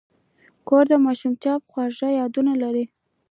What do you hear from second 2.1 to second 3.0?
یادونه لري.